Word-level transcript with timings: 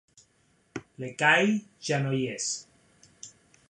L'Ekahi 1.03 1.53
ja 1.91 2.03
no 2.07 2.17
hi 2.17 2.25
és. 2.39 2.51